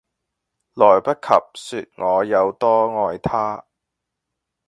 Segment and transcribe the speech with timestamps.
[0.03, 0.07] 來不及
[1.93, 3.67] 說我有多愛他